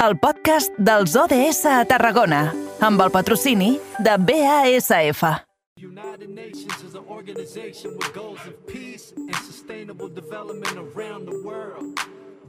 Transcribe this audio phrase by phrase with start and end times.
[0.00, 2.46] el podcast dels ODS a Tarragona,
[2.80, 5.20] amb el patrocini de BASF.
[5.76, 12.00] United Nations is an organization with goals of peace and sustainable development around the world.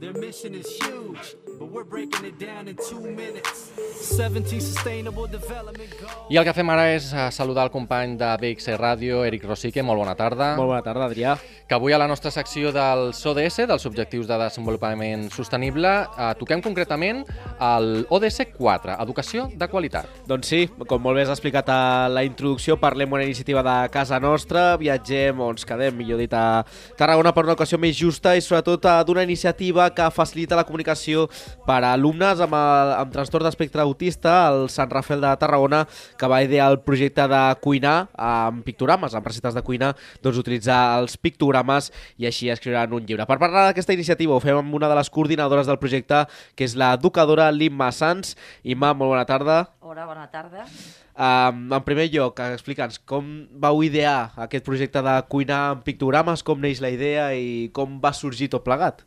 [0.02, 3.70] Their mission is huge, but we're breaking it down in two minutes.
[4.02, 6.26] 17 sustainable development goals.
[6.26, 9.84] I el que fem ara és eh, saludar el company de BXC Ràdio, Eric Rosique.
[9.86, 10.56] Molt bona tarda.
[10.58, 11.36] Molt bona tarda, Adrià.
[11.70, 16.64] Que avui a la nostra secció dels ODS, dels Objectius de Desenvolupament Sostenible, eh, toquem
[16.66, 17.22] concretament
[17.60, 20.10] el ODS 4, Educació de Qualitat.
[20.26, 24.18] Doncs sí, com molt bé has explicat a la introducció, parlem una iniciativa de casa
[24.18, 26.66] nostra, viatgem o ens quedem, millor dit, a
[26.98, 31.28] Tarragona per una ocasió més justa i sobretot eh, d'una iniciativa que facilita la comunicació
[31.66, 35.84] per a alumnes amb, el, amb trastorn d'espectre autista al Sant Rafel de Tarragona,
[36.18, 39.92] que va idear el projecte de cuinar amb pictogrames, amb recetes de cuina,
[40.22, 43.26] doncs utilitzar els pictogrames i així escriuran un llibre.
[43.28, 46.24] Per parlar d'aquesta iniciativa ho fem amb una de les coordinadores del projecte,
[46.56, 48.36] que és l'educadora Limma Sans.
[48.62, 49.62] Imma, molt bona tarda.
[49.82, 50.66] Hola, bona tarda.
[51.12, 53.26] Um, en primer lloc, explica'ns com
[53.60, 58.14] vau idear aquest projecte de cuinar amb pictogrames, com neix la idea i com va
[58.16, 59.04] sorgir tot plegat.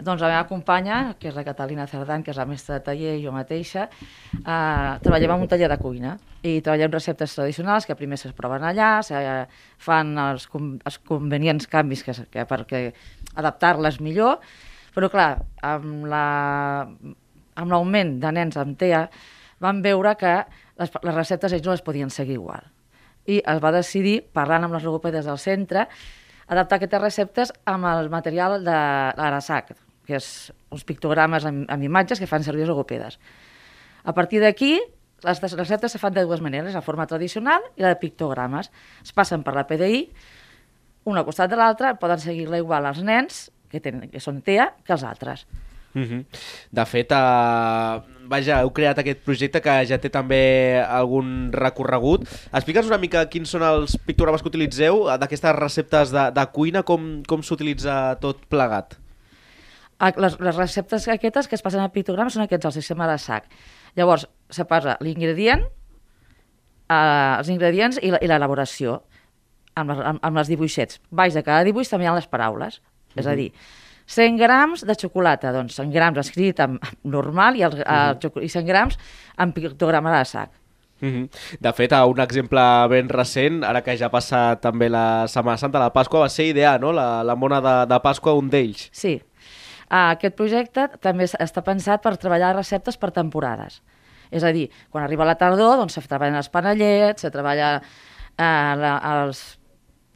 [0.00, 3.16] Doncs la meva companya, que és la Catalina Cerdan, que és la mestra de taller
[3.18, 3.86] i jo mateixa,
[4.40, 6.16] eh, treballem en un taller de cuina.
[6.42, 9.20] I treballem receptes tradicionals que primer es proven allà, se
[9.78, 12.86] fan els, els convenients canvis que, que perquè
[13.36, 14.40] adaptar-les millor,
[14.94, 16.24] però clar, amb la
[17.60, 19.04] amb l'augment de nens amb TEA
[19.60, 20.32] van veure que
[20.80, 22.64] les, les receptes ells no les podien seguir igual.
[23.28, 25.86] I es va decidir, parlant amb les logopedes del centre,
[26.48, 28.80] adaptar aquestes receptes amb el material de
[29.18, 29.74] l'Arasac,
[30.10, 33.20] que és uns pictogrames amb, amb imatges que fan servir els logopedes.
[34.02, 34.74] A partir d'aquí,
[35.22, 38.70] les receptes se fan de dues maneres, la forma tradicional i la de pictogrames.
[39.04, 40.04] Es passen per la PDI,
[41.08, 44.70] una al costat de l'altra, poden seguir-la igual els nens, que, tenen, que són TEA,
[44.84, 45.46] que els altres.
[45.94, 46.24] Uh -huh.
[46.70, 52.28] De fet, uh, vaja, heu creat aquest projecte que ja té també algun recorregut.
[52.52, 56.82] Explica'ns una mica quins són els pictogrames que utilitzeu, eh, d'aquestes receptes de, de cuina,
[56.82, 58.99] com, com s'utilitza tot plegat.
[60.00, 63.18] Ah, Les, les receptes aquestes que es passen a pictogrames són aquests, el sistema de
[63.18, 63.44] sac.
[63.96, 65.62] Llavors, se posa l'ingredient,
[66.88, 69.02] eh, els ingredients i la- i l'elaboració
[69.76, 71.00] amb, amb, amb les dibuixets.
[71.10, 72.80] Baix de cada dibuix també hi ha les paraules.
[73.16, 73.52] És a dir,
[74.06, 78.48] 100 grams de xocolata, doncs 100 grams escrit en normal i, els, el, xoco- i
[78.48, 78.98] 100 grams
[79.38, 80.50] en pictograma de sac.
[81.02, 81.28] Uh -huh.
[81.60, 85.78] De fet, un exemple ben recent, ara que ja ha passat també la Setmana Santa,
[85.78, 88.88] la Pasqua, va ser idear, no?, la, la mona de, de Pasqua, un d'ells.
[88.92, 89.20] Sí.
[89.90, 93.80] Uh, aquest projecte també es- està pensat per treballar receptes per temporades.
[94.30, 98.74] És a dir, quan arriba la tardor, doncs se treballen els panellets, se treballa uh,
[98.78, 98.92] la,
[99.24, 99.40] els,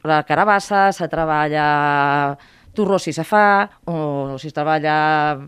[0.07, 2.37] la carabassa, se treballa
[2.75, 5.39] torró si se fa, o si es treballa...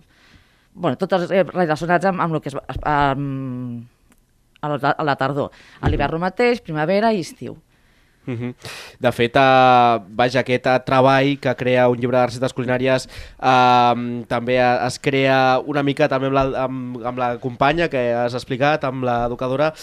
[0.73, 3.87] bueno, tots els eh, relacionats amb, amb el que és amb,
[4.61, 5.51] a la, a la tardor.
[5.81, 7.55] A l'hivern mateix, primavera i estiu.
[8.27, 8.53] Uh -huh.
[8.99, 13.07] De fet, uh, vaja, aquest uh, treball que crea un llibre de recetes culinàries
[13.39, 18.13] uh, també uh, es crea una mica també amb la, amb, amb la companya que
[18.13, 19.73] has explicat, amb l'educadora.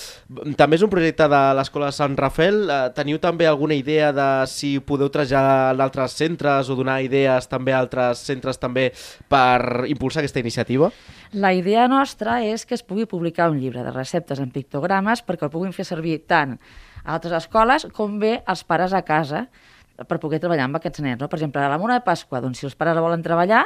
[0.57, 2.69] També és un projecte de l'Escola Sant Rafel.
[2.69, 7.49] Uh, teniu també alguna idea de si podeu traslladar a altres centres o donar idees
[7.49, 8.93] també a altres centres també
[9.29, 10.91] per impulsar aquesta iniciativa?
[11.35, 15.49] La idea nostra és que es pugui publicar un llibre de receptes en pictogrames perquè
[15.49, 16.53] el puguin fer servir tant
[17.03, 19.49] a altres escoles com bé els pares a casa
[20.07, 21.19] per poder treballar amb aquests nens.
[21.19, 21.27] No?
[21.27, 23.65] Per exemple, a la Mona de Pasqua, doncs, si els pares volen treballar,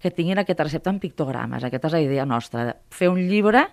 [0.00, 1.64] que tinguin aquesta recepta en pictogrames.
[1.64, 3.64] Aquesta és la idea nostra, fer un llibre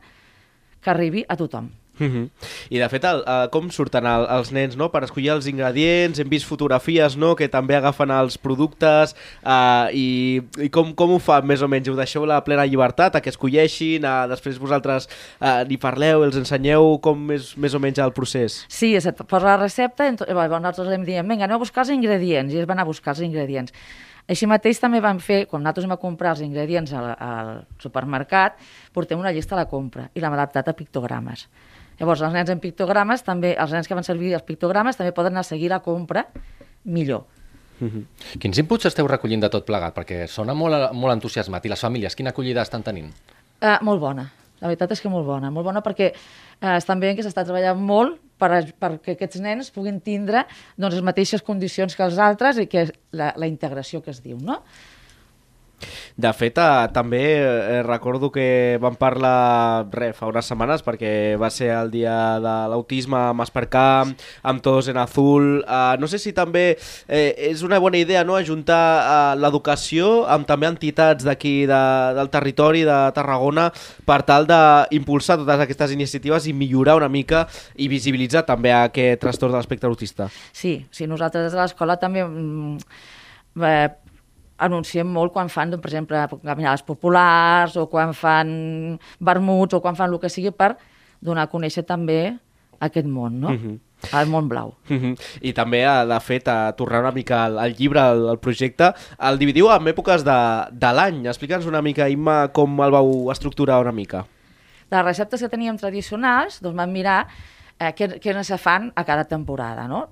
[0.80, 1.68] que arribi a tothom.
[2.00, 2.30] Uh -huh.
[2.70, 4.92] I de fet, el, uh, com surten el, els nens no?
[4.92, 6.20] per escollir els ingredients?
[6.20, 7.36] Hem vist fotografies no?
[7.36, 11.90] que també agafen els productes uh, i, i com, com ho fan més o menys?
[11.90, 15.08] Ho deixeu la plena llibertat a que escolleixin, uh, després vosaltres
[15.42, 18.66] uh, n'hi parleu, els ensenyeu com és més o menys el procés?
[18.68, 21.90] Sí, es posa la recepta, i llavors nosaltres li diem, vinga, aneu a buscar els
[21.96, 23.74] ingredients, i ells van a buscar els ingredients.
[24.28, 28.58] Així mateix també vam fer, quan nosaltres a comprar els ingredients al, al supermercat,
[28.94, 31.46] portem una llista de la compra i l'hem adaptat a pictogrames.
[31.98, 35.34] Llavors, els nens en pictogrames, també, els nens que van servir els pictogrames també poden
[35.34, 36.28] anar a seguir la compra
[36.86, 37.26] millor.
[38.42, 39.94] Quins inputs esteu recollint de tot plegat?
[39.96, 41.66] Perquè sona molt, molt entusiasmat.
[41.66, 43.12] I les famílies, quina acollida estan tenint?
[43.62, 44.26] Uh, molt bona.
[44.62, 45.52] La veritat és que molt bona.
[45.54, 50.00] Molt bona perquè uh, estan veient que s'està treballant molt per, perquè aquests nens puguin
[50.02, 50.46] tindre
[50.78, 54.40] doncs, les mateixes condicions que els altres i que la, la integració que es diu,
[54.42, 54.62] no?
[56.18, 61.50] De fet, eh, també eh, recordo que vam parlar re, fa unes setmanes perquè va
[61.54, 65.62] ser el dia de l'autisme amb Espercamp, amb Todos en Azul.
[65.62, 70.50] Eh, no sé si també eh, és una bona idea no, ajuntar eh, l'educació amb
[70.50, 71.84] també entitats d'aquí de,
[72.18, 73.70] del territori de Tarragona
[74.08, 77.46] per tal d'impulsar totes aquestes iniciatives i millorar una mica
[77.78, 80.32] i visibilitzar també aquest trastorn de l'espectre autista.
[80.52, 82.78] Sí, sí, nosaltres de l'escola també mm,
[83.62, 83.88] eh,
[84.58, 89.98] anunciem molt quan fan, doncs, per exemple, caminades populars o quan fan vermuts o quan
[89.98, 90.76] fan el que sigui per
[91.22, 92.38] donar a conèixer també
[92.80, 93.54] aquest món, no?
[93.54, 93.80] Mhm.
[94.14, 94.76] El món blau.
[94.90, 95.16] Mhm.
[95.42, 98.94] I també, eh, de fet, a tornar una mica al, al llibre, al, al projecte,
[99.20, 100.40] el dividiu en èpoques de,
[100.72, 101.26] de l'any.
[101.26, 104.26] Explica'ns una mica, Imma, com el vau estructurar una mica.
[104.92, 107.26] Les receptes que teníem tradicionals, doncs vam mirar
[107.80, 110.08] eh, què, què se fan a cada temporada, no?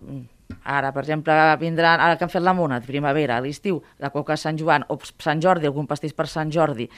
[0.63, 4.33] Ara, per exemple, vindran, ara que han fet la mona, primavera, a l'estiu, la coca
[4.33, 6.89] de Sant Joan o Sant Jordi, algun pastís per Sant Jordi.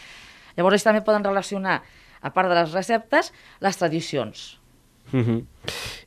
[0.58, 1.82] Llavors, ells també poden relacionar,
[2.22, 3.32] a part de les receptes,
[3.64, 4.48] les tradicions.
[5.12, 5.46] Mhm.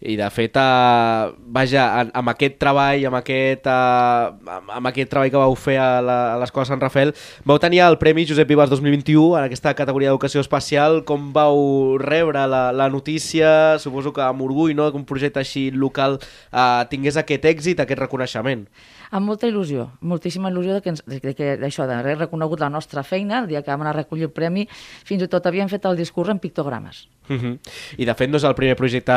[0.01, 5.11] I de fet, uh, vaja, en- amb aquest treball, amb aquest, uh, amb, amb aquest
[5.13, 7.13] treball que vau fer a la- a l'Escola Sant Rafael,
[7.45, 11.05] vau tenir el Premi Josep Vives 2021 en aquesta categoria d'educació especial.
[11.05, 13.79] Com vau rebre la, la notícia?
[13.79, 16.17] Suposo que amb orgull, no?, que un projecte així local
[16.51, 18.65] uh, tingués aquest èxit, aquest reconeixement.
[19.11, 23.03] Amb molta il·lusió, moltíssima il·lusió de que, ens, de que d'això, d'haver reconegut la nostra
[23.03, 24.69] feina, el dia que vam anar a recollir el premi,
[25.05, 27.09] fins i tot havíem fet el discurs en pictogrames.
[27.29, 27.59] Mhm.
[27.99, 29.13] I de fet no és el primer projecte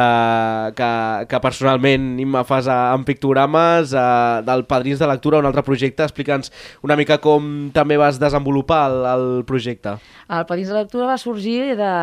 [0.78, 0.90] que,
[1.30, 6.06] que personalment Imma fas a, en pictogrames eh, del Padrins de Lectura, un altre projecte.
[6.06, 6.52] Explica'ns
[6.84, 9.98] una mica com també vas desenvolupar el, el projecte.
[10.30, 11.94] El Padins de Lectura va sorgir de,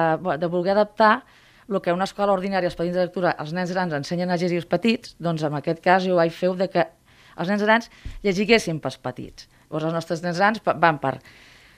[0.40, 1.20] de voler adaptar
[1.70, 4.36] el que a una escola ordinària, els padins de lectura, els nens grans ensenyen a
[4.40, 6.82] llegir els petits, doncs en aquest cas jo vaig fer de que
[7.38, 7.86] els nens grans
[8.26, 9.46] llegiguessin pels petits.
[9.68, 11.20] Llavors els nostres nens grans van per,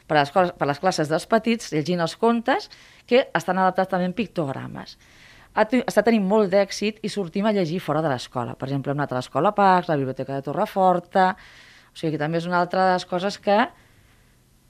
[0.08, 2.70] per, les, per les classes dels petits llegint els contes
[3.06, 4.96] que estan adaptats també en pictogrames.
[5.52, 8.54] Ha està tenint molt d'èxit i sortim a llegir fora de l'escola.
[8.56, 11.34] Per exemple, hem anat a l'escola Pax, la Biblioteca de Torreforta...
[11.92, 13.58] O sigui que també és una altra de les coses que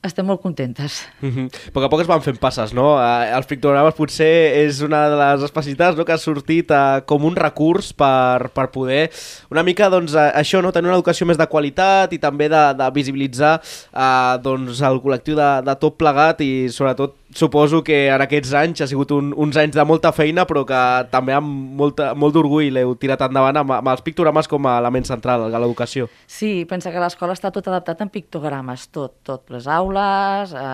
[0.02, 1.06] estem molt contentes.
[1.20, 1.46] Mhm.
[1.68, 2.98] A poc a poc es van fent passes, no?
[2.98, 6.04] Eh, els pictogrames potser és una de les especialitats no?
[6.04, 9.10] que ha sortit eh, com un recurs per, per poder
[9.50, 10.72] una mica, doncs, eh, això, no?
[10.72, 15.38] tenir una educació més de qualitat i també de, de visibilitzar eh, doncs, el col·lectiu
[15.38, 19.56] de, de tot plegat i sobretot suposo que en aquests anys ha sigut un, uns
[19.60, 20.80] anys de molta feina però que
[21.12, 25.06] també amb molta, molt d'orgull l'heu tirat endavant amb, amb els pictogrames com a element
[25.08, 26.08] central de l'educació.
[26.26, 30.64] Sí, pensa que l'escola està tot adaptat en pictogrames, tot, tot, les aules, eh,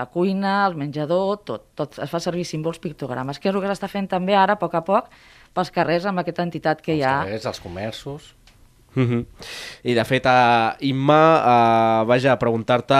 [0.00, 3.70] la cuina, el menjador, tot, tot es fa servir símbols pictogrames, que és el que
[3.70, 5.10] s'està fent també ara, a poc a poc,
[5.54, 7.20] pels carrers amb aquesta entitat que hi ha.
[7.22, 8.34] Els carrers, els comerços...
[8.96, 9.24] Uh -huh.
[9.84, 12.94] I de fet, uh, Imma, uh, vaja, preguntar-te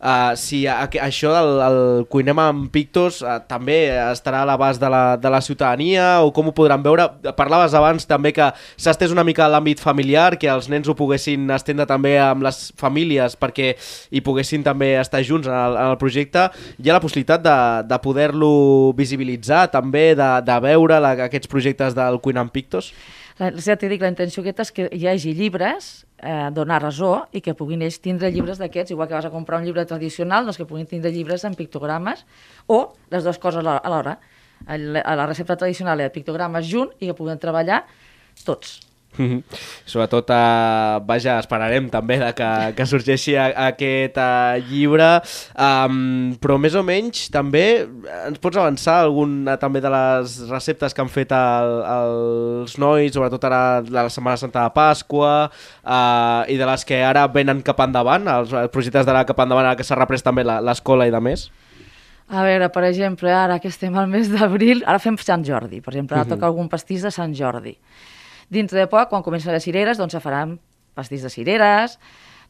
[0.00, 4.80] uh, si a, a, això del el Cuinem amb Pictos uh, també estarà a l'abast
[4.80, 7.08] de, la, de la ciutadania o com ho podran veure?
[7.36, 11.50] Parlaves abans també que s'ha estès una mica l'àmbit familiar, que els nens ho poguessin
[11.50, 13.76] estendre també amb les famílies perquè
[14.10, 16.50] hi poguessin també estar junts en el, en el projecte.
[16.82, 21.94] Hi ha la possibilitat de, de poder-lo visibilitzar també, de, de veure la, aquests projectes
[21.94, 22.92] del Cuinem amb Pictos?
[23.36, 27.42] Ja t'he dit, la intenció aquesta és que hi hagi llibres, eh, donar resó, i
[27.44, 30.56] que puguin ells tindre llibres d'aquests, igual que vas a comprar un llibre tradicional, doncs
[30.56, 32.24] que puguin tindre llibres en pictogrames,
[32.66, 34.18] o les dues coses alhora-
[34.66, 37.84] A la recepta tradicional i el pictogrames junt i que puguin treballar
[38.42, 38.80] tots.
[39.18, 39.42] Mhm.
[39.88, 45.06] Sobretot, uh, vaja, esperarem també de que, que sorgeixi a, aquest uh, llibre,
[45.56, 47.86] um, però més o menys també
[48.26, 53.44] ens pots avançar alguna també de les receptes que han fet el, els nois, sobretot
[53.48, 55.34] ara de la Setmana Santa de Pasqua,
[55.84, 59.64] uh, i de les que ara venen cap endavant, els, els projectes d'anar cap endavant,
[59.70, 61.48] ara que s'ha reprès també la- l'escola i de més?
[62.28, 65.92] A veure, per exemple, ara que estem al mes d'abril, ara fem Sant Jordi, per
[65.94, 66.32] exemple, ara Mhm.
[66.34, 67.76] toca algun pastís de Sant Jordi.
[68.52, 70.56] Dintre de poc, quan comencen les cireres, doncs se faran
[70.96, 71.98] pastís de cireres,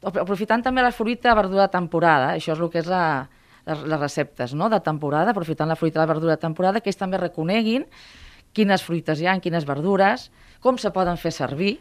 [0.04, 3.28] aprofitant també la fruita, verdura de temporada, això és el que és la,
[3.66, 4.68] les, receptes no?
[4.70, 7.86] de temporada, aprofitant la fruita la verdura de temporada, que ells també reconeguin
[8.56, 10.30] quines fruites hi ha, quines verdures,
[10.64, 11.76] com se poden fer servir,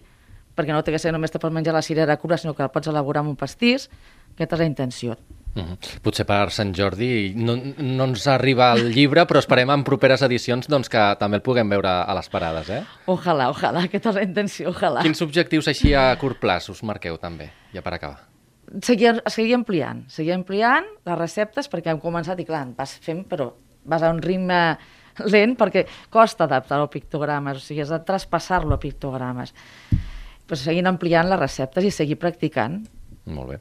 [0.55, 2.71] perquè no té que ser només te pots menjar la cirera crua, sinó que la
[2.71, 3.89] pots elaborar amb un pastís,
[4.33, 5.19] aquesta és la intenció.
[5.55, 5.99] Mm -hmm.
[6.01, 10.67] Potser per Sant Jordi no, no ens arriba el llibre, però esperem en properes edicions
[10.67, 12.69] doncs, que també el puguem veure a les parades.
[12.69, 12.83] Eh?
[13.07, 15.01] Ojalà, ojalà, aquesta és la intenció, ojalà.
[15.01, 18.35] Quins objectius així a curt plaç us marqueu també, ja per acabar?
[18.81, 23.51] seguir, seguir ampliant, seguir ampliant les receptes perquè hem començat i clar, vas fent però
[23.85, 24.59] vas a un ritme
[25.31, 29.53] lent perquè costa adaptar-ho a pictogrames, o sigui, has de traspassar-lo a pictogrames.
[30.45, 32.81] Però seguint ampliant les receptes i seguir practicant
[33.25, 33.57] Molt bé.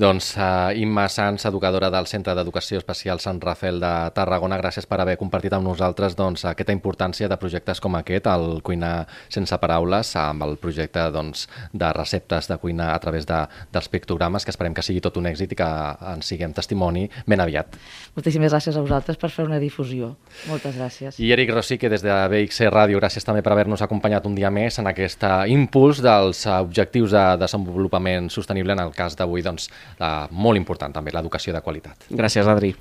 [0.00, 4.96] Doncs uh, Imma Sans, educadora del Centre d'Educació Especial Sant Rafel de Tarragona, gràcies per
[5.02, 10.14] haver compartit amb nosaltres doncs, aquesta importància de projectes com aquest, el Cuinar sense paraules,
[10.16, 13.42] amb el projecte doncs, de receptes de cuina a través de,
[13.74, 15.68] dels pictogrames, que esperem que sigui tot un èxit i que
[16.14, 17.76] en siguem testimoni ben aviat.
[18.16, 20.14] Moltíssimes gràcies a vosaltres per fer una difusió.
[20.48, 21.20] Moltes gràcies.
[21.20, 24.48] I Eric Rossi, que des de BXC Ràdio, gràcies també per haver-nos acompanyat un dia
[24.54, 30.60] més en aquest impuls dels objectius de desenvolupament sostenible en cas d'avui, doncs, eh, molt
[30.60, 32.08] important també, l'educació de qualitat.
[32.10, 32.74] Gràcies, Adri.